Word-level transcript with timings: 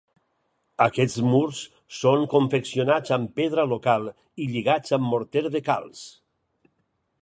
Aquests 0.85 1.17
murs 1.33 1.59
són 1.99 2.25
confeccionats 2.33 3.15
amb 3.19 3.37
pedra 3.41 3.69
local 3.77 4.11
i 4.45 4.49
lligats 4.57 4.99
amb 5.01 5.11
morter 5.15 5.49
de 5.57 5.67
calç. 5.73 6.05